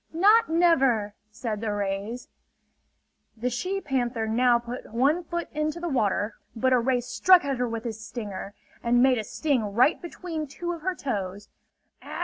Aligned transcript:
"Not 0.13 0.49
never!" 0.49 1.13
said 1.29 1.61
the 1.61 1.71
rays. 1.71 2.27
The 3.37 3.51
she 3.51 3.79
panther 3.79 4.25
now 4.27 4.57
put 4.57 4.91
one 4.91 5.23
foot 5.23 5.47
into 5.53 5.79
the 5.79 5.87
water; 5.89 6.37
but 6.55 6.73
a 6.73 6.79
ray 6.79 7.01
struck 7.01 7.45
at 7.45 7.57
her 7.57 7.69
with 7.69 7.85
its 7.85 8.03
stinger, 8.03 8.55
and 8.83 9.03
made 9.03 9.19
a 9.19 9.23
sting 9.23 9.61
right 9.75 10.01
between 10.01 10.47
two 10.47 10.71
of 10.71 10.81
her 10.81 10.95
toes. 10.95 11.49